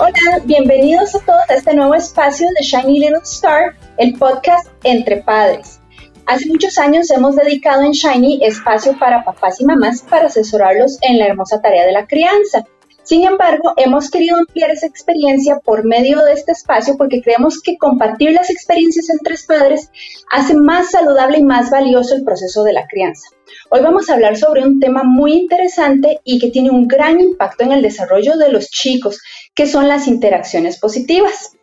[0.00, 5.16] Hola, bienvenidos a todos a este nuevo espacio de Shiny Little Star, el podcast Entre
[5.16, 5.80] Padres.
[6.26, 11.18] Hace muchos años hemos dedicado en Shiny espacio para papás y mamás para asesorarlos en
[11.18, 12.64] la hermosa tarea de la crianza.
[13.08, 17.78] Sin embargo, hemos querido ampliar esa experiencia por medio de este espacio porque creemos que
[17.78, 19.90] compartir las experiencias entre padres
[20.30, 23.26] hace más saludable y más valioso el proceso de la crianza.
[23.70, 27.64] Hoy vamos a hablar sobre un tema muy interesante y que tiene un gran impacto
[27.64, 29.22] en el desarrollo de los chicos,
[29.54, 31.56] que son las interacciones positivas.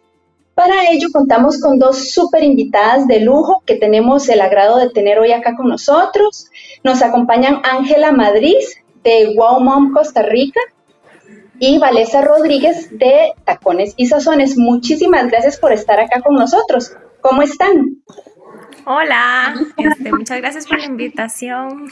[0.56, 5.20] Para ello contamos con dos súper invitadas de lujo que tenemos el agrado de tener
[5.20, 6.48] hoy acá con nosotros.
[6.84, 8.58] Nos acompañan Ángela Madrid
[9.04, 10.60] de Wow Mom Costa Rica
[11.60, 14.58] y Valesa Rodríguez de Tacones y Sazones.
[14.58, 16.94] Muchísimas gracias por estar acá con nosotros.
[17.22, 18.02] ¿Cómo están?
[18.86, 21.88] Hola, este, muchas gracias por la invitación.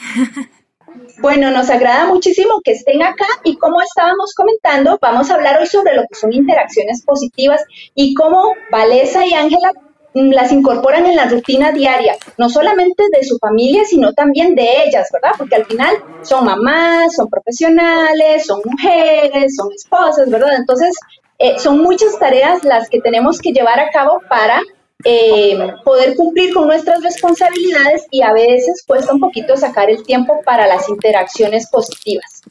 [1.21, 5.65] Bueno, nos agrada muchísimo que estén acá y como estábamos comentando, vamos a hablar hoy
[5.65, 7.63] sobre lo que son interacciones positivas
[7.95, 9.71] y cómo Valesa y Ángela
[10.13, 15.09] las incorporan en la rutina diaria, no solamente de su familia, sino también de ellas,
[15.11, 15.31] ¿verdad?
[15.37, 20.55] Porque al final son mamás, son profesionales, son mujeres, son esposas, ¿verdad?
[20.57, 20.95] Entonces,
[21.39, 24.61] eh, son muchas tareas las que tenemos que llevar a cabo para
[25.03, 30.41] eh, poder cumplir con nuestras responsabilidades y a veces cuesta un poquito sacar el tiempo
[30.45, 32.41] para las interacciones positivas.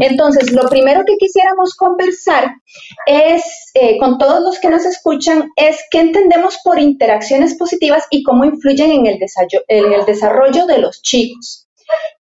[0.00, 2.56] Entonces, lo primero que quisiéramos conversar
[3.06, 8.22] es, eh, con todos los que nos escuchan, es qué entendemos por interacciones positivas y
[8.22, 9.18] cómo influyen en el,
[9.68, 11.61] en el desarrollo de los chicos.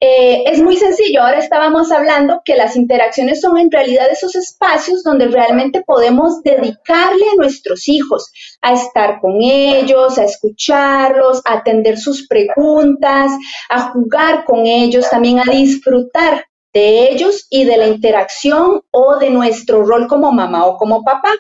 [0.01, 5.03] Eh, es muy sencillo, ahora estábamos hablando que las interacciones son en realidad esos espacios
[5.03, 11.97] donde realmente podemos dedicarle a nuestros hijos a estar con ellos, a escucharlos, a atender
[11.97, 13.31] sus preguntas,
[13.69, 19.29] a jugar con ellos, también a disfrutar de ellos y de la interacción o de
[19.31, 21.33] nuestro rol como mamá o como papá.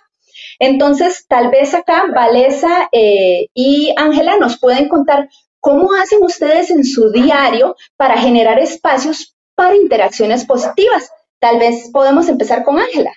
[0.59, 5.29] Entonces, tal vez acá Valesa eh, y Ángela nos pueden contar
[5.61, 11.11] ¿Cómo hacen ustedes en su diario para generar espacios para interacciones positivas?
[11.39, 13.11] Tal vez podemos empezar con Ángela.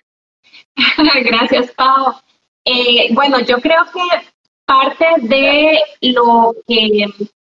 [1.24, 2.14] Gracias, Pau.
[2.64, 4.00] Eh, bueno, yo creo que
[4.64, 7.06] parte de lo que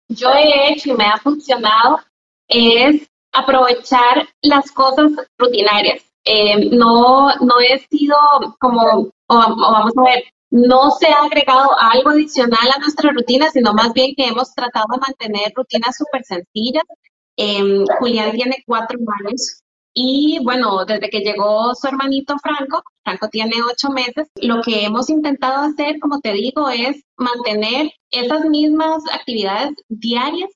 [0.10, 2.00] yo he hecho y me ha funcionado
[2.48, 6.02] es aprovechar las cosas rutinarias.
[6.26, 8.18] Eh, no, no he sido
[8.60, 13.74] como, o vamos a ver, no se ha agregado algo adicional a nuestra rutina, sino
[13.74, 16.84] más bien que hemos tratado de mantener rutinas súper sencillas.
[17.38, 19.62] Em, Julián tiene cuatro años
[19.98, 25.10] y bueno, desde que llegó su hermanito Franco, Franco tiene ocho meses, lo que hemos
[25.10, 30.50] intentado hacer, como te digo, es mantener esas mismas actividades diarias,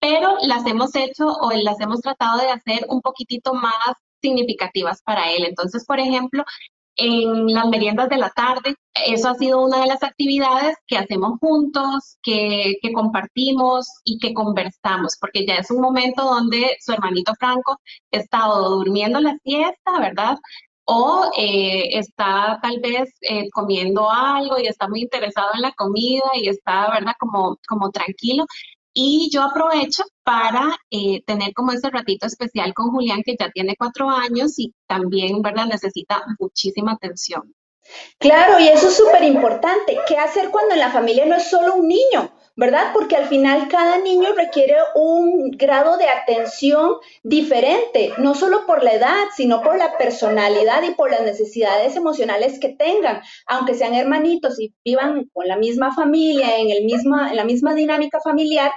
[0.00, 5.30] pero las hemos hecho o las hemos tratado de hacer un poquitito más significativas para
[5.30, 5.44] él.
[5.44, 6.44] Entonces, por ejemplo,
[6.96, 8.74] en las meriendas de la tarde.
[9.06, 15.16] Eso ha sido una de las actividades que hacemos juntos, que, compartimos y que conversamos,
[15.20, 17.78] porque ya es un momento donde su hermanito Franco
[18.10, 20.38] estado durmiendo la siesta, ¿verdad?
[20.84, 26.22] O eh, está tal vez eh, comiendo algo y está muy interesado en la comida
[26.34, 27.14] y está, ¿verdad?
[27.18, 28.46] Como, como tranquilo.
[28.98, 33.76] Y yo aprovecho para eh, tener como ese ratito especial con Julián, que ya tiene
[33.78, 35.66] cuatro años y también, ¿verdad?
[35.66, 37.54] Necesita muchísima atención.
[38.18, 39.98] Claro, y eso es súper importante.
[40.08, 42.32] ¿Qué hacer cuando en la familia no es solo un niño?
[42.56, 42.92] ¿verdad?
[42.94, 48.94] Porque al final cada niño requiere un grado de atención diferente, no solo por la
[48.94, 54.58] edad, sino por la personalidad y por las necesidades emocionales que tengan, aunque sean hermanitos
[54.58, 58.72] y vivan con la misma familia, en, el misma, en la misma dinámica familiar,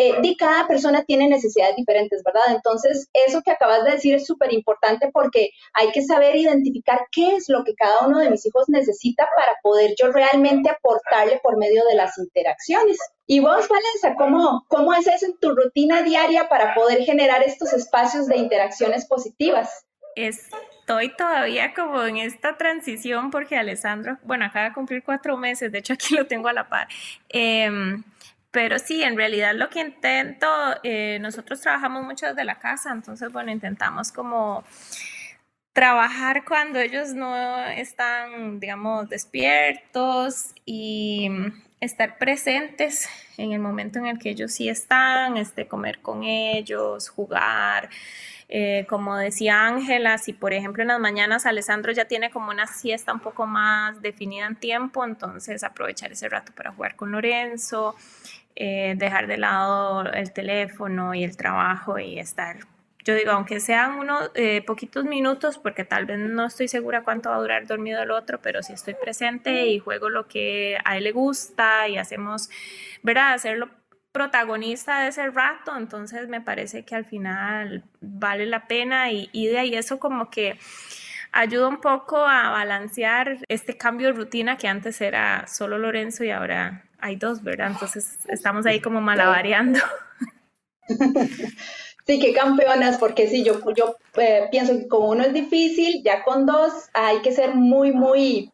[0.00, 2.54] eh, cada persona tiene necesidades diferentes, ¿verdad?
[2.54, 7.34] Entonces, eso que acabas de decir es súper importante porque hay que saber identificar qué
[7.34, 11.58] es lo que cada uno de mis hijos necesita para poder yo realmente aportarle por
[11.58, 12.96] medio de las interacciones.
[13.26, 17.72] Y vos, Valencia, ¿cómo, cómo es eso en tu rutina diaria para poder generar estos
[17.72, 19.84] espacios de interacciones positivas?
[20.14, 25.78] Estoy todavía como en esta transición porque Alessandro, bueno, acaba de cumplir cuatro meses, de
[25.78, 26.86] hecho aquí lo tengo a la par.
[27.28, 28.04] Em,
[28.50, 30.46] pero sí, en realidad lo que intento,
[30.82, 34.64] eh, nosotros trabajamos mucho desde la casa, entonces, bueno, intentamos como
[35.78, 41.30] trabajar cuando ellos no están, digamos, despiertos y
[41.80, 47.08] estar presentes en el momento en el que ellos sí están, este, comer con ellos,
[47.08, 47.90] jugar.
[48.48, 52.66] Eh, como decía Ángela, si por ejemplo en las mañanas Alessandro ya tiene como una
[52.66, 57.94] siesta un poco más definida en tiempo, entonces aprovechar ese rato para jugar con Lorenzo,
[58.56, 62.56] eh, dejar de lado el teléfono y el trabajo y estar
[63.08, 67.30] yo digo, aunque sean unos eh, poquitos minutos, porque tal vez no estoy segura cuánto
[67.30, 70.98] va a durar dormido el otro, pero si estoy presente y juego lo que a
[70.98, 72.50] él le gusta y hacemos,
[73.02, 73.32] ¿verdad?
[73.32, 73.70] Hacerlo
[74.12, 79.46] protagonista de ese rato, entonces me parece que al final vale la pena y, y
[79.46, 80.58] de ahí eso como que
[81.32, 86.30] ayuda un poco a balancear este cambio de rutina que antes era solo Lorenzo y
[86.30, 87.70] ahora hay dos, ¿verdad?
[87.70, 89.80] Entonces estamos ahí como malabareando.
[92.08, 96.24] Sí, qué campeonas, porque sí, yo, yo eh, pienso que como uno es difícil, ya
[96.24, 98.50] con dos hay que ser muy, muy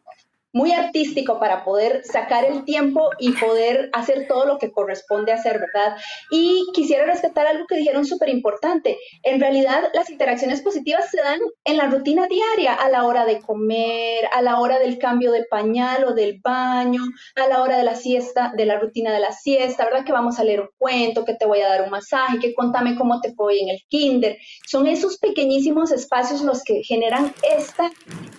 [0.55, 5.59] muy artístico para poder sacar el tiempo y poder hacer todo lo que corresponde hacer,
[5.59, 5.97] ¿verdad?
[6.31, 8.97] Y quisiera rescatar algo que dijeron súper importante.
[9.23, 13.41] En realidad, las interacciones positivas se dan en la rutina diaria, a la hora de
[13.41, 17.01] comer, a la hora del cambio de pañal o del baño,
[17.35, 20.05] a la hora de la siesta, de la rutina de la siesta, ¿verdad?
[20.05, 22.95] Que vamos a leer un cuento, que te voy a dar un masaje, que contame
[22.95, 24.37] cómo te fue en el kinder.
[24.65, 27.91] Son esos pequeñísimos espacios los que generan esta,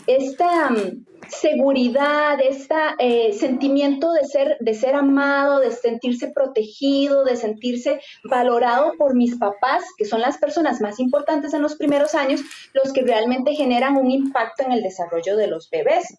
[0.07, 2.06] esta mm, seguridad,
[2.41, 9.37] este sentimiento de ser, de ser amado, de sentirse protegido, de sentirse valorado por mis
[9.37, 12.41] papás, que son las personas más importantes en los primeros años,
[12.73, 16.19] los que realmente generan un impacto en el desarrollo de los bebés.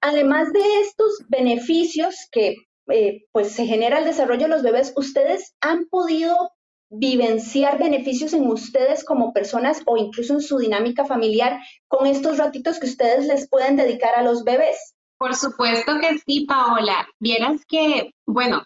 [0.00, 2.56] Además de estos beneficios que
[2.88, 6.52] eh, pues se genera el desarrollo de los bebés, ustedes han podido
[6.88, 12.80] vivenciar beneficios en ustedes como personas o incluso en su dinámica familiar con estos ratitos
[12.80, 14.96] que ustedes les pueden dedicar a los bebés?
[15.20, 17.06] Por supuesto que sí, Paola.
[17.18, 18.62] Vieras que, bueno,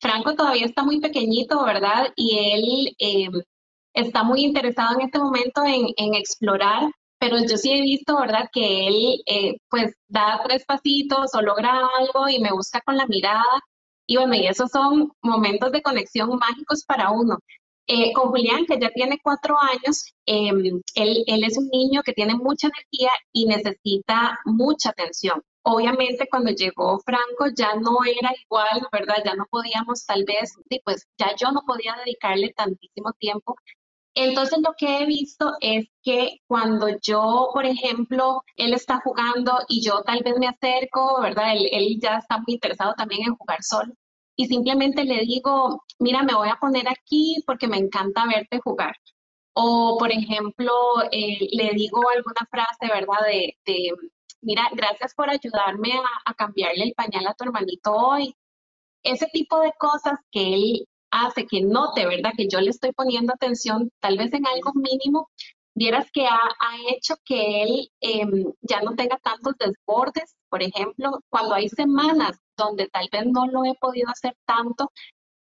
[0.00, 2.12] Franco todavía está muy pequeñito, ¿verdad?
[2.14, 3.42] Y él em,
[3.94, 8.48] está muy interesado en este momento en, explorar, pero yo sí he visto, ¿verdad?
[8.52, 13.06] Que él eh, pues da tres pasitos o logra algo y me busca con la
[13.08, 13.60] mirada.
[14.06, 17.38] Y bueno, y esos son momentos de conexión mágicos para uno.
[17.88, 22.12] Eh, con Julián, que ya tiene cuatro años, em, él, él, es un niño que
[22.12, 25.42] tiene mucha energía y necesita mucha atención.
[25.70, 29.16] Obviamente cuando llegó Franco ya no era igual, ¿verdad?
[29.24, 33.54] Ya no podíamos tal vez, pues ya yo no podía dedicarle tantísimo tiempo.
[34.14, 39.82] Entonces lo que he visto es que cuando yo, por ejemplo, él está jugando y
[39.82, 41.52] yo tal vez me acerco, ¿verdad?
[41.52, 43.92] Él, él ya está muy interesado también en jugar solo
[44.36, 48.94] y simplemente le digo, mira, me voy a poner aquí porque me encanta verte jugar.
[49.52, 50.72] O, por ejemplo,
[51.10, 53.26] eh, le digo alguna frase, ¿verdad?
[53.26, 53.92] De,
[54.42, 58.34] mira, gracias por ayudarme a, a, cambiarle el pañal a tu hermanito hoy.
[59.02, 62.32] Ese tipo de cosas que él hace que note, ¿verdad?
[62.36, 65.28] Que yo le estoy poniendo atención tal vez en algo mínimo,
[65.74, 66.38] vieras que ha,
[66.90, 70.36] hecho que él em, ya no tenga tantos desbordes.
[70.48, 74.90] Por ejemplo, cuando hay semanas donde tal vez no lo he podido hacer tanto,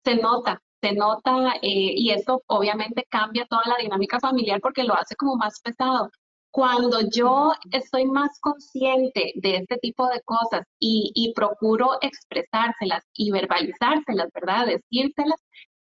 [0.03, 4.95] se nota, se nota eh, y eso obviamente cambia toda la dinámica familiar porque lo
[4.95, 6.09] hace como más pesado.
[6.51, 14.27] Cuando yo estoy más consciente de este tipo de cosas y, procuro expresárselas y verbalizárselas,
[14.33, 14.67] ¿verdad?
[14.67, 15.39] Decírselas,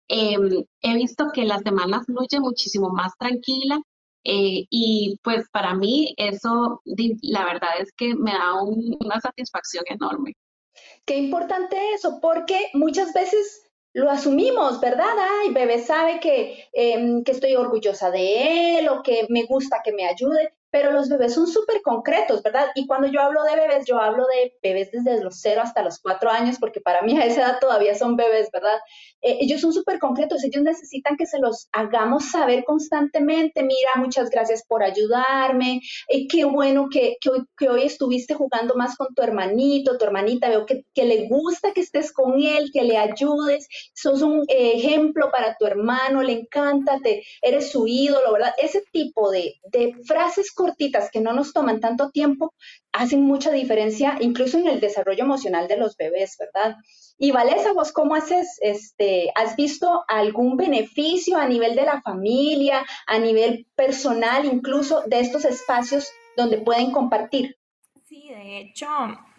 [0.08, 3.80] em, he visto que la semana fluye muchísimo más tranquila
[4.24, 6.82] eh, y pues para mí eso,
[7.22, 10.34] la verdad es que me da una satisfacción enorme.
[11.06, 15.14] Qué importante eso, porque muchas veces lo asumimos, ¿verdad?
[15.42, 19.92] Ay, bebé sabe que, em, que estoy orgullosa de él o que me gusta que
[19.92, 22.68] me ayude, pero los bebés son súper concretos, ¿verdad?
[22.74, 25.98] Y cuando yo hablo de bebés, yo hablo de bebés desde los 0 hasta los
[25.98, 28.78] 4 años, porque para mí a esa edad todavía son bebés, ¿verdad?
[29.22, 34.30] Eh, ellos son súper concretos, ellos necesitan que se los hagamos saber constantemente, mira, muchas
[34.30, 39.98] gracias por ayudarme, eh, qué bueno que, que, hoy, estuviste jugando más con tu hermanito,
[39.98, 44.22] tu hermanita, veo que, que le gusta que estés con él, que le ayudes, sos
[44.22, 48.54] un ejemplo para tu hermano, le encanta, te, eres su ídolo, ¿verdad?
[48.58, 52.52] Ese tipo de, de frases cortitas que no nos toman tanto tiempo
[52.92, 56.76] hacen mucha diferencia incluso en el desarrollo emocional de los bebés, ¿verdad?
[57.18, 62.84] Y Valesa, vos cómo haces, este, has visto algún beneficio a nivel de la familia,
[63.06, 67.56] a nivel personal, incluso de estos espacios donde pueden compartir?
[68.08, 68.86] Sí, de hecho,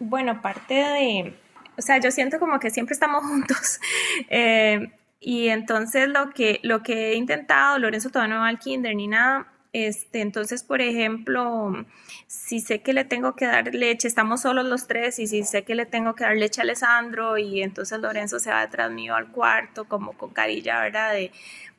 [0.00, 1.38] bueno, parte de,
[1.78, 3.80] o sea, yo siento como que siempre estamos juntos.
[4.28, 8.94] Eh, y entonces lo que, lo que he intentado, Lorenzo todavía no va al kinder
[8.96, 11.86] ni nada, este, entonces, por ejemplo,
[12.26, 15.64] si sé que le tengo que dar leche, estamos solos los tres, y si sé
[15.64, 19.14] que le tengo que dar leche a Alessandro, y entonces Lorenzo se va detrás mío
[19.14, 21.12] al cuarto, como con carilla, ¿verdad?
[21.12, 21.32] De,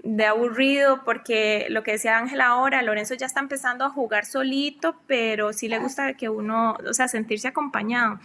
[0.04, 5.00] de aburrido, porque lo que decía Ángela ahora, Lorenzo ya está empezando a jugar solito,
[5.08, 8.20] pero sí le gusta que uno, o sea, sentirse acompañado.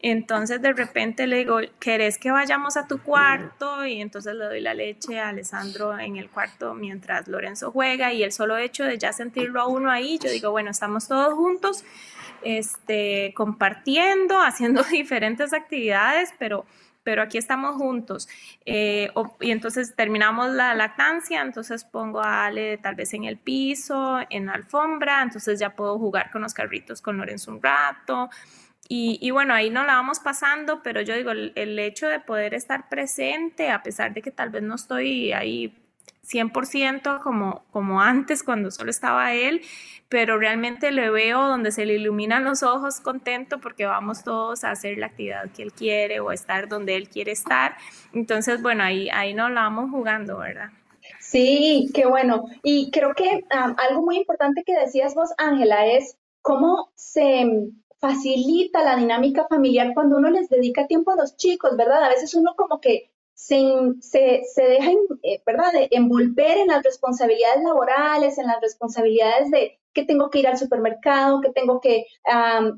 [0.00, 3.84] Entonces de repente le digo, ¿querés que vayamos a tu cuarto?
[3.84, 8.22] Y entonces le doy la leche a Alessandro en el cuarto mientras Lorenzo juega y
[8.22, 11.84] el solo hecho de ya sentirlo a uno ahí, yo digo, bueno, estamos todos juntos,
[12.42, 16.64] este, compartiendo, haciendo diferentes actividades, pero
[17.04, 18.28] pero aquí estamos juntos.
[18.66, 24.18] Eh, y entonces terminamos la lactancia, entonces pongo a Ale tal vez en el piso,
[24.28, 28.28] en la alfombra, entonces ya puedo jugar con los carritos con Lorenzo un rato.
[28.90, 32.88] Y, bueno, ahí no la vamos pasando, pero yo digo, el, hecho de poder estar
[32.88, 35.76] presente, a pesar de que tal vez no estoy ahí
[36.24, 39.60] 100% como, como antes cuando solo estaba él,
[40.08, 44.70] pero realmente le veo donde se le iluminan los ojos contento porque vamos todos a
[44.70, 47.76] hacer la actividad que él quiere o estar donde él quiere estar.
[48.14, 50.70] Entonces, bueno, ahí, ahí nos la vamos jugando, ¿verdad?
[51.20, 52.46] Sí, qué bueno.
[52.62, 57.44] Y creo que algo muy importante que decías vos, Ángela, es cómo se
[57.98, 62.04] facilita la dinámica familiar cuando uno les dedica tiempo a los chicos, ¿verdad?
[62.04, 63.62] A veces uno como que se,
[64.00, 64.90] se, se deja,
[65.22, 70.48] eh, ¿verdad?, envolver en las responsabilidades laborales, en las responsabilidades de que tengo que ir
[70.48, 72.04] al supermercado, que tengo que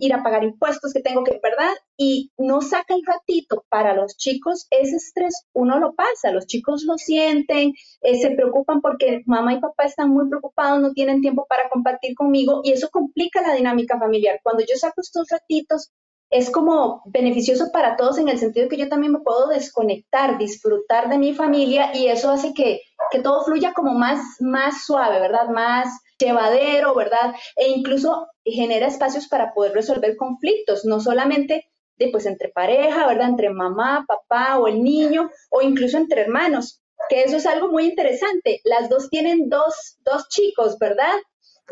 [0.00, 1.72] ir a pagar impuestos, que tengo que, ¿verdad?
[1.96, 6.84] Y no saca el ratito para los chicos, ese estrés uno lo pasa, los chicos
[6.84, 11.46] lo sienten, eh, se preocupan porque mamá y papá están muy preocupados, no tienen tiempo
[11.48, 14.40] para compartir conmigo y eso complica la dinámica familiar.
[14.42, 15.90] Cuando yo saco estos ratitos,
[16.30, 21.08] es como beneficioso para todos en el sentido que yo también me puedo desconectar, disfrutar
[21.08, 25.48] de mi familia y eso hace que, que todo fluya como más, más suave, ¿verdad?
[25.48, 27.34] Más llevadero, ¿verdad?
[27.56, 33.28] E incluso genera espacios para poder resolver conflictos, no solamente de, pues, entre pareja, ¿verdad?
[33.28, 37.86] Entre mamá, papá o el niño, o incluso entre hermanos, que eso es algo muy
[37.86, 38.60] interesante.
[38.64, 41.14] Las dos tienen dos, dos chicos, ¿verdad?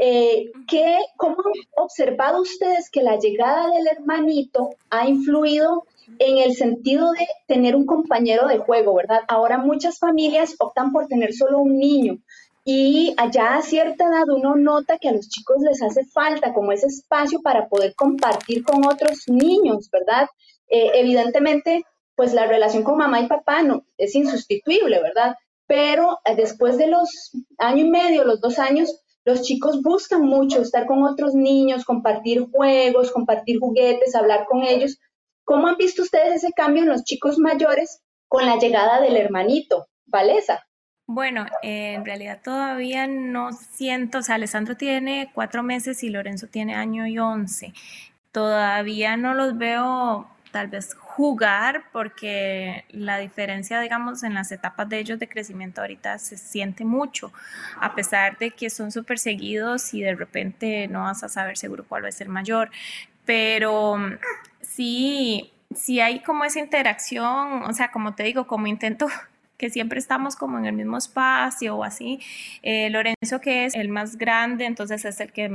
[0.00, 5.84] Eh, ¿qué, ¿Cómo han observado ustedes que la llegada del hermanito ha influido
[6.18, 9.20] en el sentido de tener un compañero de juego, ¿verdad?
[9.28, 12.18] Ahora muchas familias optan por tener solo un niño,
[12.70, 16.70] y allá a cierta edad uno nota que a los chicos les hace falta como
[16.70, 20.28] ese espacio para poder compartir con otros niños, ¿verdad?
[20.68, 25.36] Eh, evidentemente, pues la relación con mamá y papá no es insustituible, ¿verdad?
[25.66, 30.62] Pero eh, después de los año y medio, los dos años, los chicos buscan mucho
[30.62, 34.98] estar con otros niños, compartir juegos, compartir juguetes, hablar con ellos.
[35.44, 39.86] ¿Cómo han visto ustedes ese cambio en los chicos mayores con la llegada del hermanito?
[40.06, 40.66] Valesa.
[41.06, 46.74] Bueno, en realidad todavía no siento, o sea, Alessandro tiene cuatro meses y Lorenzo tiene
[46.74, 47.74] año y once.
[48.32, 54.98] Todavía no los veo tal vez jugar porque la diferencia, digamos, en las etapas de
[54.98, 57.32] ellos de crecimiento ahorita se siente mucho,
[57.80, 61.84] a pesar de que son súper seguidos y de repente no vas a saber seguro
[61.88, 62.70] cuál va a ser mayor.
[63.24, 63.96] Pero
[64.62, 69.06] sí, sí hay como esa interacción, o sea, como te digo, como intento
[69.58, 72.20] que siempre estamos como en el mismo espacio o así.
[72.62, 75.50] Eh, Lorenzo, que es el más grande, entonces es el que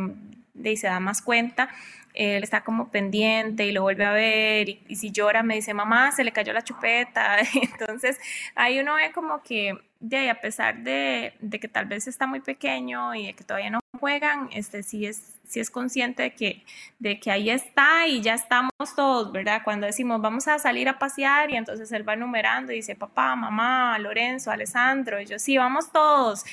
[0.54, 1.70] de, se da más cuenta.
[2.14, 6.12] Él está como pendiente y lo vuelve a ver y, si llora me dice, mamá,
[6.12, 7.38] se le cayó la chupeta.
[7.62, 8.20] Entonces
[8.56, 12.28] ahí uno ve como que, de ahí, a pesar de, de que tal vez está
[12.28, 16.34] muy pequeño y de que todavía no juegan, este sí es si es consciente de
[16.34, 16.64] que,
[16.98, 19.62] de que ahí está y ya estamos todos, ¿verdad?
[19.64, 23.36] Cuando decimos vamos a salir a pasear y entonces él va numerando y dice papá,
[23.36, 26.44] mamá, Lorenzo, Alessandro, y yo sí, vamos todos.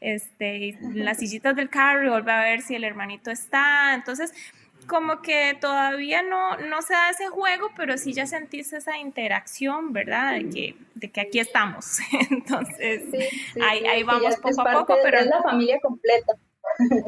[0.00, 3.94] Este, las sillitas del carro y vuelve a ver si el hermanito está.
[3.94, 4.34] Entonces,
[4.86, 9.92] como que todavía no, no se da ese juego, pero sí ya sentís esa interacción,
[9.92, 10.34] ¿verdad?
[10.34, 11.98] De que, de que aquí estamos.
[12.30, 13.02] Entonces,
[13.62, 15.18] ahí, ahí vamos poco a poco, pero...
[15.18, 16.34] Es la familia completa.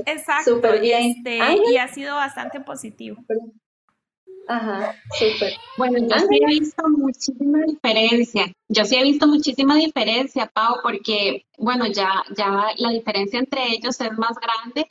[0.07, 0.57] Exacto.
[0.57, 1.14] Súper bien.
[1.16, 1.38] Este,
[1.71, 3.16] y ha sido bastante positivo.
[4.47, 5.54] Ajá, súper.
[5.78, 8.52] Bueno, yo sí he visto muchísima diferencia.
[8.69, 14.00] Yo sí he visto muchísima diferencia, Pau, porque, bueno, ya, ya la diferencia entre ellos
[14.00, 14.87] es más grande.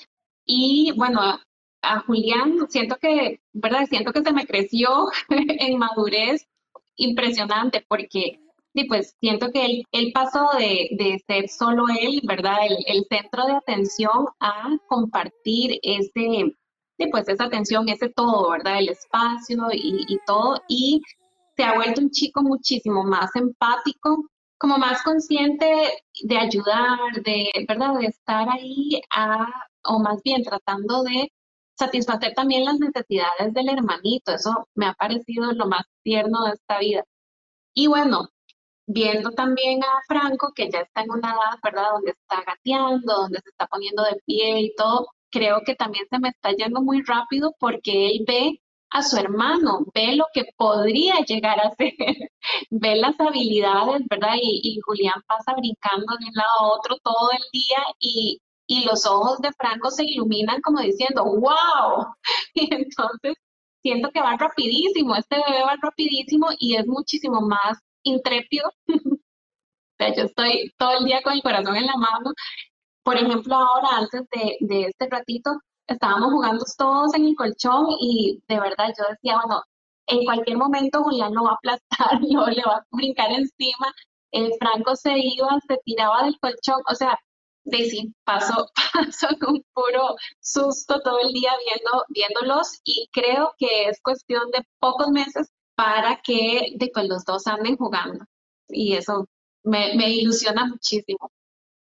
[0.46, 1.40] Y bueno,
[1.84, 3.86] a Julián siento que, ¿verdad?
[3.88, 6.48] Siento que se me creció en madurez
[6.96, 8.40] impresionante porque
[8.76, 12.58] Sí, pues siento que él, él pasó de, de, ser solo él, ¿verdad?
[12.68, 16.56] El, el, centro de atención a compartir ese,
[16.98, 18.80] sí, pues esa atención, ese todo, ¿verdad?
[18.80, 20.60] El espacio y, y todo.
[20.68, 21.02] Y
[21.56, 24.26] se ha vuelto un chico muchísimo más empático,
[24.58, 25.68] como más consciente
[26.24, 28.00] de ayudar, de, ¿verdad?
[28.00, 29.48] De estar ahí a,
[29.84, 31.32] o más bien tratando de
[31.86, 34.34] satisfacer también las necesidades del hermanito.
[34.34, 37.04] Eso me ha parecido lo más tierno de esta vida.
[37.74, 38.30] Y bueno,
[38.88, 43.40] viendo también a Franco, que ya está en una edad, ¿verdad?, donde está gateando, donde
[43.42, 47.02] se está poniendo de pie y todo, creo que también se me está yendo muy
[47.04, 48.62] rápido porque él ve
[48.92, 51.94] a su hermano, ve lo que podría llegar a ser,
[52.70, 54.36] ve las habilidades, ¿verdad?
[54.40, 59.06] Y, Julián pasa brincando de un lado a otro todo el día y, y los
[59.06, 62.14] ojos de Franco se iluminan como diciendo, wow.
[62.54, 63.36] Y entonces
[63.82, 68.72] siento que va rapidísimo, este bebé va rapidísimo y es muchísimo más intrépido.
[68.88, 69.20] o
[69.98, 72.32] sea, yo estoy todo el día con el corazón en la mano.
[73.04, 75.52] Por ejemplo, ahora, antes de, de este ratito,
[75.88, 79.64] estábamos jugando todos en el colchón y de verdad yo decía, bueno,
[80.08, 83.94] en cualquier momento Julián lo va a aplastar, lo, le va a brincar encima,
[84.32, 87.18] el Franco se iba, se tiraba del colchón, o sea,
[87.64, 93.90] de sí, pasó, pasó un puro susto todo el día viendo, viéndolos y creo que
[93.90, 98.26] es cuestión de pocos meses para que de, pues, los dos anden jugando
[98.68, 99.28] y eso
[99.64, 101.32] me, me ilusiona muchísimo.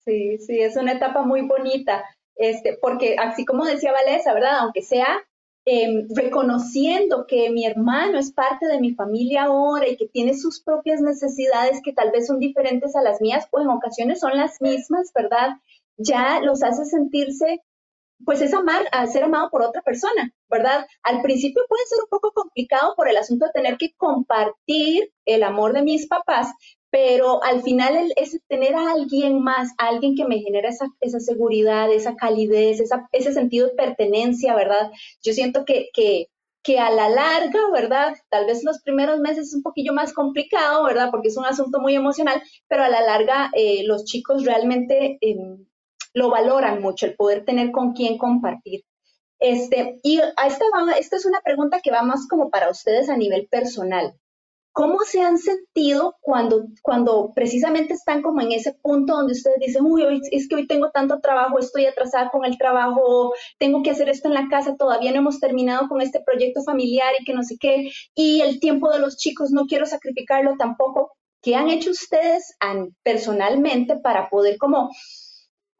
[0.04, 2.04] Sí, sí, es una etapa muy bonita.
[2.36, 4.60] Este, porque así como decía Valesa, ¿verdad?
[4.60, 5.22] Aunque sea
[5.64, 10.62] em, reconociendo que mi hermano es parte de mi familia ahora y que tiene sus
[10.62, 14.60] propias necesidades que tal vez son diferentes a las mías o en ocasiones son las
[14.60, 15.50] mismas, ¿verdad?
[15.96, 17.62] Ya los hace sentirse,
[18.24, 20.86] pues es amar, ser amado por otra persona, ¿verdad?
[21.02, 25.42] Al principio puede ser un poco complicado por el asunto de tener que compartir el
[25.42, 26.52] amor de mis papás,
[26.90, 31.90] pero al final es tener a alguien más, alguien que me genera esa, esa seguridad,
[31.92, 34.90] esa calidez, esa, ese sentido de pertenencia, ¿verdad?
[35.22, 36.26] Yo siento que, que,
[36.62, 38.16] que, a la larga, ¿verdad?
[38.28, 41.10] Tal vez los primeros meses es un poquillo más complicado, ¿verdad?
[41.10, 45.64] Porque es un asunto muy emocional, pero a la larga eh, los chicos realmente em,
[46.12, 48.82] lo valoran mucho, el poder tener con quién compartir.
[49.38, 50.64] Este, y a esta,
[50.98, 54.14] esta es una pregunta que va más como para ustedes a nivel personal.
[54.72, 59.84] ¿Cómo se han sentido cuando, cuando precisamente están como en ese punto donde ustedes dicen,
[59.84, 63.90] uy, hoy, es que hoy tengo tanto trabajo, estoy atrasada con el trabajo, tengo que
[63.90, 67.34] hacer esto en la casa, todavía no hemos terminado con este proyecto familiar y que
[67.34, 71.12] no sé qué, y el tiempo de los chicos no quiero sacrificarlo tampoco?
[71.42, 72.54] ¿Qué han hecho ustedes
[73.02, 74.90] personalmente para poder como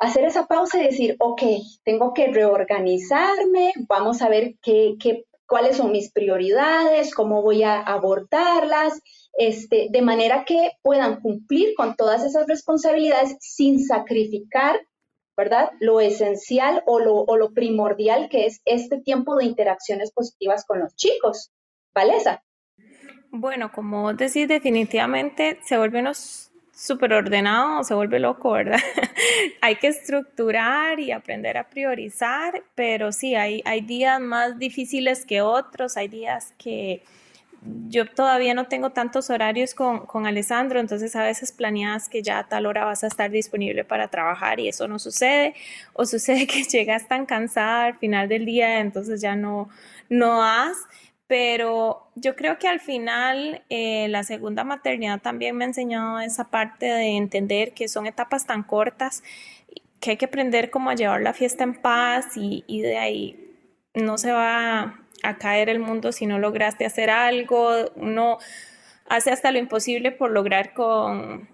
[0.01, 1.43] hacer esa pausa y decir, ok,
[1.85, 7.81] tengo que reorganizarme, vamos a ver qué, qué cuáles son mis prioridades, cómo voy a
[7.81, 9.03] abordarlas,
[9.37, 14.81] este, de manera que puedan cumplir con todas esas responsabilidades sin sacrificar,
[15.37, 15.71] ¿verdad?
[15.81, 20.79] Lo esencial o lo, o lo primordial que es este tiempo de interacciones positivas con
[20.79, 21.51] los chicos.
[21.93, 22.45] ¿Valesa?
[23.33, 26.50] Bueno, como decís, definitivamente se vuelve unos
[26.81, 28.81] súper ordenado, se vuelve loco, ¿verdad?
[29.61, 35.43] hay que estructurar y aprender a priorizar, pero sí, hay, hay días más difíciles que
[35.43, 37.03] otros, hay días que
[37.91, 42.39] yo todavía no tengo tantos horarios con, con, Alessandro, entonces a veces planeas que ya
[42.39, 45.55] a tal hora vas a estar disponible para trabajar y eso no sucede,
[45.93, 49.69] o sucede que llegas tan cansada al final del día, entonces ya no,
[50.09, 50.79] no has
[51.31, 56.51] pero yo creo que al final eh, la segunda maternidad también me ha enseñado esa
[56.51, 59.23] parte de entender que son etapas tan cortas
[60.01, 63.55] que hay que aprender cómo a llevar la fiesta en paz y, y de ahí
[63.95, 68.39] no se va a caer el mundo si no lograste hacer algo, uno
[69.09, 71.49] hace hasta lo imposible por lograr con,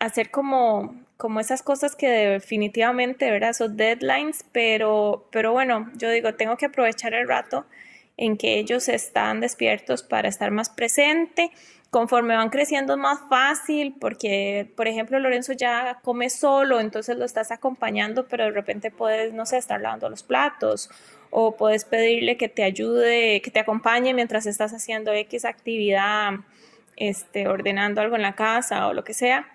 [0.00, 3.54] hacer como, como esas cosas que definitivamente, ¿verdad?
[3.54, 7.64] Son deadlines, pero, pero bueno, yo digo, tengo que aprovechar el rato
[8.16, 11.50] en que ellos están despiertos para estar más presente.
[11.90, 17.24] Conforme van creciendo es más fácil porque, por ejemplo, Lorenzo ya come solo, entonces lo
[17.24, 20.90] estás acompañando, pero de repente puedes, no sé, estar lavando los platos
[21.30, 26.32] o puedes pedirle que te ayude, que te acompañe mientras estás haciendo X actividad,
[26.96, 29.53] este, ordenando algo en la casa o lo que sea.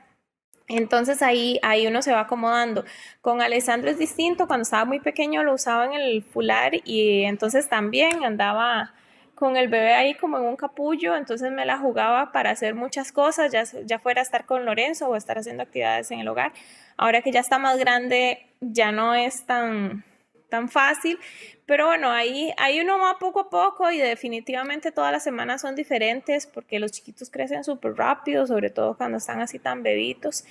[0.69, 2.85] Entonces ahí, ahí uno se va acomodando.
[3.21, 7.67] Con Alessandro es distinto, cuando estaba muy pequeño lo usaba en el fular y entonces
[7.67, 8.93] también andaba
[9.33, 13.11] con el bebé ahí como en un capullo, entonces me la jugaba para hacer muchas
[13.11, 16.51] cosas, ya, ya fuera estar con Lorenzo o estar haciendo actividades en el hogar.
[16.97, 20.03] Ahora que ya está más grande, ya no es tan,
[20.49, 21.17] tan fácil,
[21.65, 25.75] pero bueno, ahí, ahí uno va poco a poco y definitivamente todas las semanas son
[25.75, 30.43] diferentes porque los chiquitos crecen súper rápido, sobre todo cuando están así tan bebitos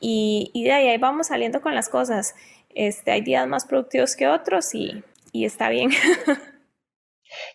[0.00, 2.34] y, y, de ahí, ahí vamos saliendo con las cosas.
[2.74, 5.90] Este, hay días más productivos que otros y, y está bien.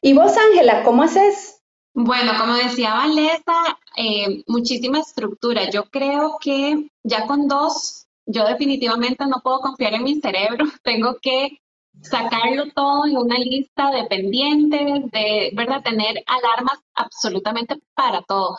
[0.01, 1.61] ¿Y vos, Ángela, cómo haces?
[1.93, 5.69] Bueno, como decía Valesa, eh, muchísima estructura.
[5.69, 10.65] Yo creo que ya con dos, yo definitivamente no puedo confiar en mi cerebro.
[10.83, 11.59] Tengo que
[12.01, 15.83] sacarlo todo en una lista de pendientes, de, ¿verdad?
[15.83, 18.57] Tener alarmas absolutamente para todo.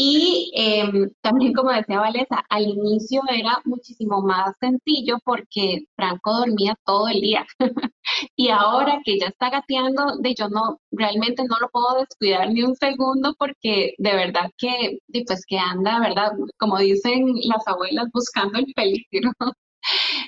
[0.00, 6.76] Y em, también, como decía Valesa, al inicio era muchísimo más sencillo porque Franco dormía
[6.84, 7.44] todo el día.
[8.36, 12.62] y ahora que ya está gateando, de yo no, realmente no lo puedo descuidar ni
[12.62, 16.30] un segundo porque de verdad que, pues que anda, ¿verdad?
[16.58, 19.32] Como dicen las abuelas, buscando el peligro.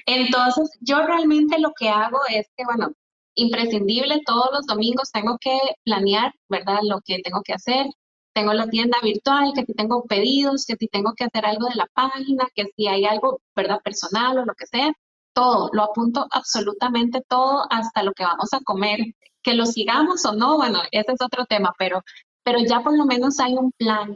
[0.07, 2.93] Entonces, yo realmente lo que hago es que, bueno,
[3.35, 6.81] imprescindible, todos los domingos tengo que planear, ¿verdad?
[6.83, 7.87] Lo que tengo que hacer,
[8.33, 11.75] tengo la tienda virtual, que si tengo pedidos, que si tengo que hacer algo de
[11.77, 13.81] la página, que si hay algo, ¿verdad?
[13.83, 14.93] Personal o lo que sea,
[15.33, 19.01] todo, lo apunto absolutamente todo hasta lo que vamos a comer.
[19.43, 22.03] Que lo sigamos o no, bueno, ese es otro tema, pero,
[22.45, 24.15] pero ya por lo menos hay un plan.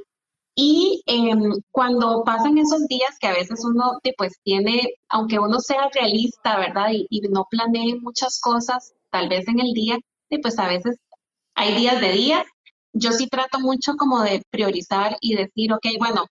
[0.56, 5.88] Y em, cuando pasan esos días que a veces uno pues tiene, aunque uno sea
[5.92, 6.90] realista, ¿verdad?
[6.92, 9.98] Y, no planee muchas cosas, tal vez en el día,
[10.42, 10.96] pues a veces
[11.54, 12.46] hay días de días
[12.94, 16.26] yo sí trato mucho como de priorizar y decir, ok, bueno,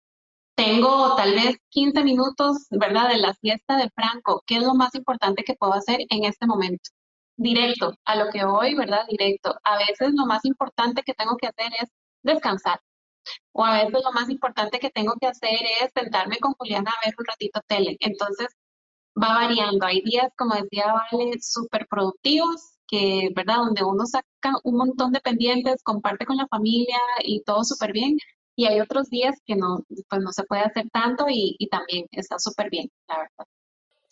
[0.55, 4.41] tengo tal vez 15 minutos, ¿verdad?, de la fiesta de Franco.
[4.45, 6.89] ¿Qué es lo más importante que puedo hacer en este momento?
[7.35, 9.05] Directo, a lo que voy, ¿verdad?
[9.09, 9.55] Directo.
[9.63, 11.89] A veces lo más importante que tengo que hacer es
[12.23, 12.79] descansar.
[13.53, 17.05] O a veces lo más importante que tengo que hacer es sentarme con Juliana a
[17.05, 17.97] ver un ratito tele.
[17.99, 18.47] Entonces,
[19.21, 19.85] va variando.
[19.85, 23.57] Hay días, como decía Vale, súper productivos que, ¿verdad?
[23.57, 24.27] Donde uno saca
[24.63, 28.17] un montón de pendientes, comparte con la familia y todo súper bien.
[28.55, 32.05] Y hay otros días que no, pues no se puede hacer tanto y, y también
[32.11, 33.52] está súper bien, la verdad.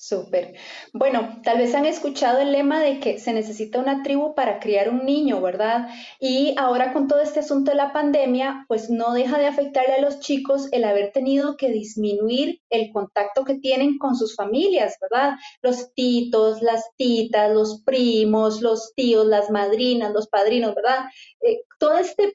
[0.04, 0.56] Súper.
[0.94, 4.90] Bueno, tal vez han escuchado el lema de que se necesita una tribu para criar
[4.90, 5.90] un niño, ¿verdad?
[6.20, 10.02] Y ahora con todo este asunto de la pandemia, pues no deja de afectarle a
[10.02, 15.36] los chicos el haber tenido que disminuir el contacto que tienen con sus familias, ¿verdad?
[15.62, 21.06] Los titos, las titas, los primos, los tíos, las madrinas, los padrinos, ¿verdad?
[21.42, 22.34] Eh, todo este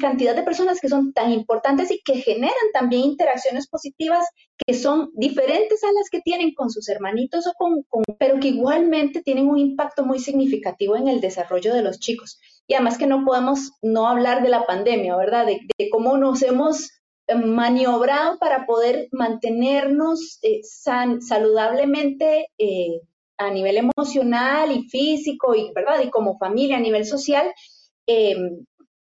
[0.00, 4.26] cantidad de personas que son tan importantes y que generan también interacciones positivas
[4.66, 7.84] que son diferentes a las que tienen con sus hermanitos o con,
[8.18, 12.38] pero que igualmente tienen un impacto muy significativo en el desarrollo de los chicos.
[12.66, 15.46] Y además que no podemos no hablar de la pandemia, ¿verdad?
[15.46, 16.90] De, cómo nos hemos
[17.26, 23.00] eh, maniobrado para poder mantenernos eh, saludablemente eh,
[23.38, 26.02] a nivel emocional y físico y, ¿verdad?
[26.04, 27.52] Y como familia a nivel social,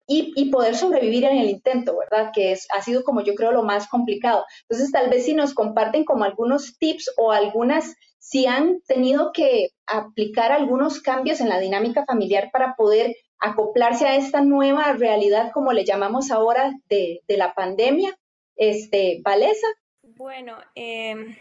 [0.05, 2.31] y, poder sobrevivir en el intento, ¿verdad?
[2.33, 4.45] Que es, ha sido como yo creo lo más complicado.
[4.63, 9.69] Entonces, tal vez si nos comparten como algunos tips o algunas, si han tenido que
[9.87, 15.73] aplicar algunos cambios en la dinámica familiar para poder acoplarse a esta nueva realidad, como
[15.73, 18.17] le llamamos ahora, de, la pandemia.
[18.55, 19.67] Este, Valesa.
[20.01, 21.35] Bueno, em,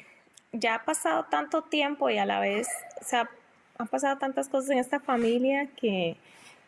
[0.52, 2.68] ya ha pasado tanto tiempo y a la vez,
[3.00, 3.28] o sea,
[3.76, 6.16] han pasado tantas cosas en esta familia que,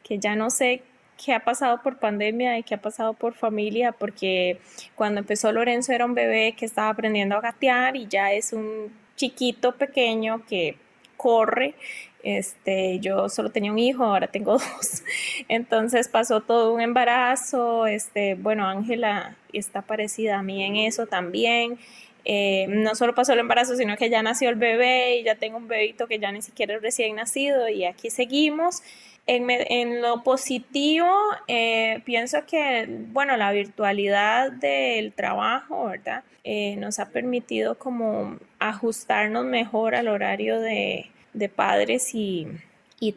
[0.02, 0.82] que ya no sé
[1.22, 4.58] que ha pasado por pandemia y que ha pasado por familia, porque
[4.94, 8.92] cuando empezó Lorenzo era un bebé que estaba aprendiendo a gatear y ya es un
[9.16, 10.76] chiquito pequeño que
[11.16, 11.74] corre.
[12.22, 15.02] Este, yo solo tenía un hijo, ahora tengo dos.
[15.48, 17.86] Entonces pasó todo un embarazo.
[17.86, 21.78] Este, bueno, Ángela está parecida a mí en eso también.
[22.26, 25.58] Eh, no solo pasó el embarazo, sino que ya nació el bebé y ya tengo
[25.58, 28.82] un bebito que ya ni siquiera es recién nacido y aquí seguimos.
[29.26, 31.08] En, lo positivo,
[31.48, 36.24] eh, pienso que, bueno, la virtualidad del trabajo, ¿verdad?
[36.44, 41.10] Eh, nos ha permitido como ajustarnos mejor al horario de,
[41.56, 42.48] padres y,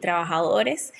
[0.00, 0.92] trabajadores.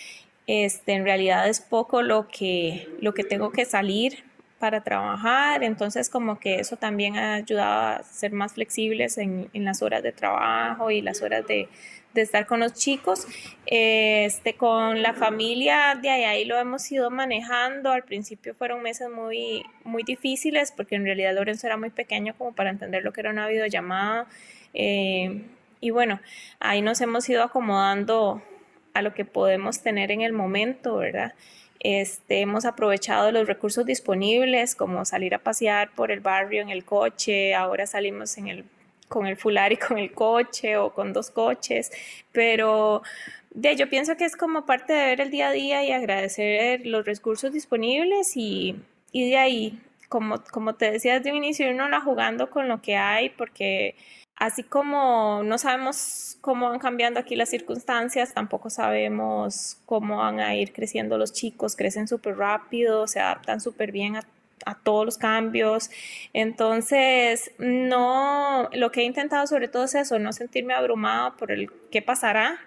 [0.46, 4.24] Este, en realidad es poco lo que, lo que tengo que salir
[4.58, 9.64] para trabajar, entonces como que eso también ha ayudado a ser más flexibles en, en
[9.64, 11.68] las horas de trabajo y las horas de,
[12.14, 13.26] de estar con los chicos.
[13.66, 17.90] Este, con la familia de ahí, ahí lo hemos ido manejando.
[17.90, 22.52] Al principio fueron meses muy, muy difíciles porque en realidad Lorenzo era muy pequeño como
[22.54, 24.26] para entender lo que era una videollamada.
[24.74, 25.42] Eh,
[25.80, 26.20] y bueno,
[26.60, 28.42] ahí nos hemos ido acomodando
[28.94, 31.34] a lo que podemos tener en el momento, ¿verdad?
[31.80, 36.84] Este, hemos aprovechado los recursos disponibles como salir a pasear por el barrio en el
[36.84, 38.64] coche, ahora salimos en el
[39.08, 41.90] con el fular y con el coche o con dos coches,
[42.32, 43.02] pero
[43.50, 46.86] de, yo pienso que es como parte de ver el día a día y agradecer
[46.86, 48.76] los recursos disponibles y,
[49.12, 52.96] de ahí, como, como te decía desde un inicio, uno la jugando con lo que
[52.96, 53.96] hay, porque
[54.36, 60.54] así como no sabemos cómo van cambiando aquí las circunstancias, tampoco sabemos cómo van a
[60.54, 64.22] ir creciendo los chicos, crecen súper rápido, se adaptan súper bien a
[64.66, 65.90] a todos los cambios.
[66.32, 71.70] Entonces, no, lo que he intentado sobre todo es eso, no sentirme abrumado por el
[71.90, 72.58] qué pasará,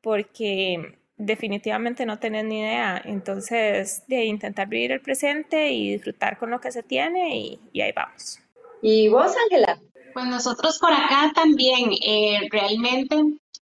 [0.00, 3.00] porque definitivamente no tenés ni idea.
[3.04, 7.80] Entonces, de intentar vivir el presente y disfrutar con lo que se tiene y, y
[7.82, 8.40] ahí vamos.
[8.82, 9.78] ¿Y vos, Ángela?
[10.12, 13.16] Pues nosotros por acá también, eh, realmente,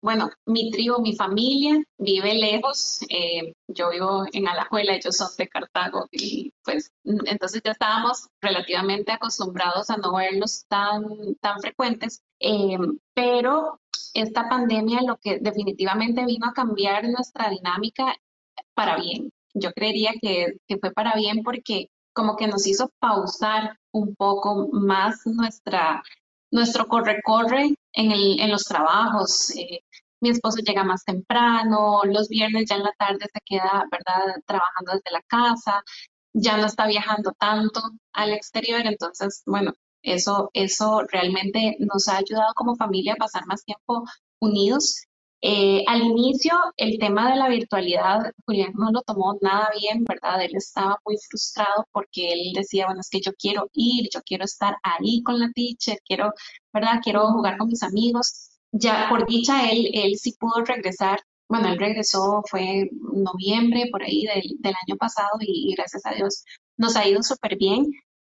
[0.03, 3.01] bueno, mi tribu, mi familia vive lejos.
[3.09, 9.13] Eh, yo vivo en Alajuela, ellos son de Cartago y pues entonces ya estábamos relativamente
[9.13, 11.03] acostumbrados a no verlos tan,
[11.41, 12.23] tan frecuentes.
[12.41, 12.79] Eh,
[13.15, 13.81] pero
[14.15, 18.15] esta pandemia lo que definitivamente vino a cambiar nuestra dinámica
[18.75, 19.33] para bien.
[19.55, 24.69] Yo creería que, que fue para bien porque como que nos hizo pausar un poco
[24.73, 26.03] más nuestra
[26.51, 29.51] nuestro corre-corre en, los trabajos.
[29.57, 29.81] Eh,
[30.21, 34.93] mi esposo llega más temprano, los viernes ya en la tarde se queda, ¿verdad?, trabajando
[34.93, 35.83] desde la casa,
[36.33, 37.81] ya no está viajando tanto
[38.13, 43.65] al exterior, entonces, bueno, eso, eso realmente nos ha ayudado como familia a pasar más
[43.65, 44.05] tiempo
[44.41, 45.07] unidos
[45.43, 50.43] eh, al inicio, el tema de la virtualidad, Julián no lo tomó nada bien, ¿verdad?
[50.43, 54.45] Él estaba muy frustrado porque él decía, bueno, es que yo quiero ir, yo quiero
[54.45, 56.33] estar ahí con la teacher, quiero,
[56.77, 57.01] ¿verdad?
[57.03, 58.51] Quiero jugar con mis amigos.
[58.73, 61.19] Ya por dicha, él, él sí pudo regresar.
[61.49, 66.13] Bueno, él regresó, fue noviembre por ahí del, del año pasado y, y gracias a
[66.15, 66.45] Dios
[66.77, 67.87] nos ha ido súper bien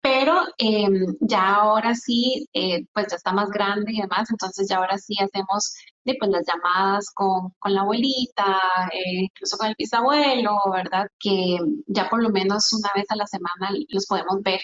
[0.01, 4.77] pero em, ya ahora sí, eh, pues ya está más grande y demás, entonces ya
[4.77, 5.73] ahora sí hacemos
[6.03, 8.59] pues, las llamadas con, con la abuelita,
[8.93, 11.07] eh, incluso con el bisabuelo, ¿verdad?
[11.19, 14.61] Que ya por lo menos una vez a la semana los podemos ver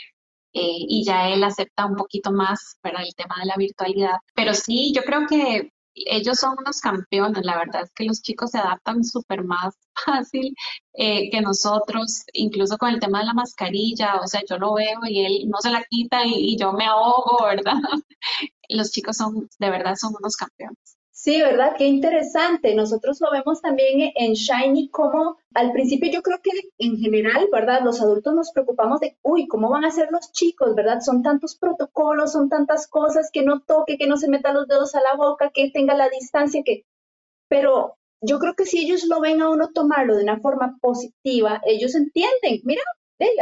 [0.56, 3.04] eh, y ya él acepta un poquito más, ¿verdad?
[3.06, 4.18] El tema de la virtualidad.
[4.36, 8.52] Pero sí, yo creo que ellos son unos campeones, la verdad es que los chicos
[8.52, 10.56] se adaptan súper más fácil
[10.94, 15.00] eh, que nosotros, incluso con el tema de la mascarilla, o sea, yo lo veo
[15.08, 17.76] y él no se la quita y, y yo me ahogo, ¿verdad?
[18.70, 20.95] Los chicos son, de verdad, son unos campeones.
[21.26, 21.74] Sí, ¿verdad?
[21.76, 22.76] Qué interesante.
[22.76, 27.82] Nosotros lo vemos también en Shiny como al principio yo creo que en general, ¿verdad?
[27.84, 31.00] Los adultos nos preocupamos de, uy, ¿cómo van a ser los chicos, ¿verdad?
[31.02, 34.94] Son tantos protocolos, son tantas cosas que no toque, que no se meta los dedos
[34.94, 36.86] a la boca, que tenga la distancia, que...
[37.50, 41.60] Pero yo creo que si ellos lo ven a uno tomarlo de una forma positiva,
[41.66, 42.84] ellos entienden, mira,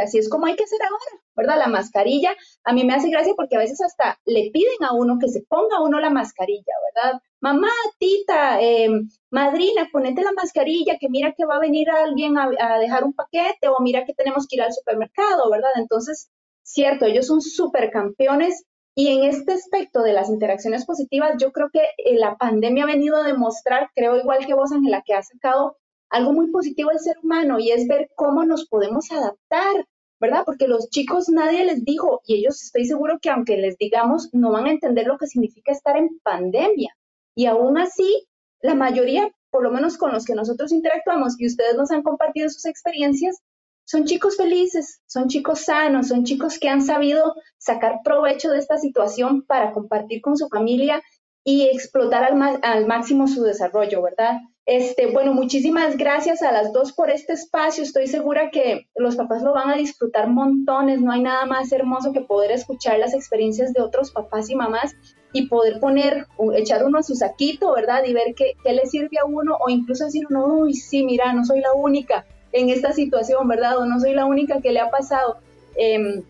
[0.02, 1.58] así es como hay que hacer ahora, ¿verdad?
[1.58, 2.34] La mascarilla,
[2.64, 5.42] a mí me hace gracia porque a veces hasta le piden a uno que se
[5.42, 7.20] ponga uno la mascarilla, ¿verdad?
[7.40, 8.88] Mamá, tita, eh,
[9.30, 13.12] madrina, ponete la mascarilla, que mira que va a venir alguien a, a, dejar un
[13.12, 15.70] paquete o mira que tenemos que ir al supermercado, ¿verdad?
[15.76, 16.30] Entonces,
[16.62, 18.64] cierto, ellos son supercampeones
[18.96, 22.86] y en este aspecto de las interacciones positivas, yo creo que eh, la pandemia ha
[22.86, 25.76] venido a demostrar, creo igual que vos, Ángela, que ha sacado
[26.14, 29.84] algo muy positivo del ser humano y es ver cómo nos podemos adaptar,
[30.20, 30.44] ¿verdad?
[30.46, 34.52] Porque los chicos nadie les dijo y ellos estoy seguro que aunque les digamos no
[34.52, 36.96] van a entender lo que significa estar en pandemia.
[37.34, 38.28] Y aún así,
[38.60, 42.48] la mayoría, por lo menos con los que nosotros interactuamos y ustedes nos han compartido
[42.48, 43.42] sus experiencias,
[43.84, 48.78] son chicos felices, son chicos sanos, son chicos que han sabido sacar provecho de esta
[48.78, 51.02] situación para compartir con su familia
[51.44, 54.40] y explotar al, al máximo su desarrollo, ¿verdad?
[54.66, 57.82] Este, bueno, muchísimas gracias a las dos por este espacio.
[57.82, 61.02] Estoy segura que los papás lo van a disfrutar montones.
[61.02, 64.94] No hay nada más hermoso que poder escuchar las experiencias de otros papás y mamás
[65.34, 66.26] y poder poner,
[66.56, 68.04] echar uno a su saquito, ¿verdad?
[68.06, 71.34] Y ver qué, qué le sirve a uno o incluso decir uno, uy, sí, mira,
[71.34, 73.76] no soy la única en esta situación, ¿verdad?
[73.78, 75.38] O no soy la única que le ha pasado.
[75.76, 76.22] Eh,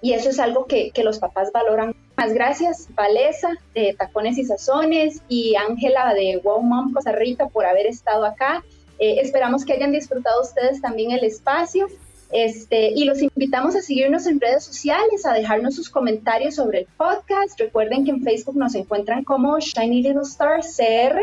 [0.00, 4.44] y eso es algo que, que los papás valoran más gracias, Valesa de Tacones y
[4.44, 8.64] Sazones y Ángela de Wow Mom Costa Rica por haber estado acá.
[8.98, 11.86] Eh, esperamos que hayan disfrutado ustedes también el espacio.
[12.32, 16.86] Este, y los invitamos a seguirnos en redes sociales, a dejarnos sus comentarios sobre el
[16.96, 17.58] podcast.
[17.58, 21.20] Recuerden que en Facebook nos encuentran como Shiny Little Star CR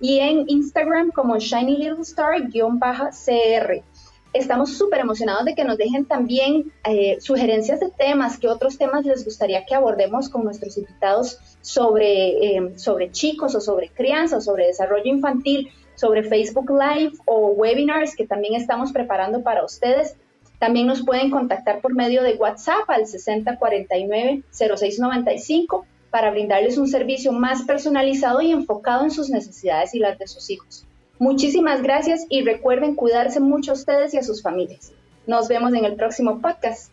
[0.00, 3.82] y en Instagram como Shiny Little Star-CR.
[4.32, 9.04] Estamos súper emocionados de que nos dejen también eh, sugerencias de temas, qué otros temas
[9.04, 14.40] les gustaría que abordemos con nuestros invitados sobre, eh, sobre chicos o sobre crianza o
[14.40, 20.16] sobre desarrollo infantil, sobre Facebook Live o webinars que también estamos preparando para ustedes.
[20.58, 27.64] También nos pueden contactar por medio de WhatsApp al 6049-0695 para brindarles un servicio más
[27.64, 30.86] personalizado y enfocado en sus necesidades y las de sus hijos.
[31.22, 34.90] Muchísimas gracias y recuerden cuidarse mucho a ustedes y a sus familias.
[35.24, 36.92] Nos vemos en el próximo podcast.